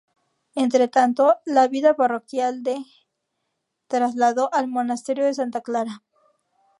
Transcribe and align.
Entre 0.55 0.87
tanto, 0.87 1.35
la 1.45 1.67
vida 1.67 1.95
parroquial 1.95 2.63
de 2.63 2.83
trasladó 3.85 4.51
al 4.51 4.67
Monasterio 4.67 5.25
de 5.25 5.35
Santa 5.35 5.61
Clara. 5.61 6.01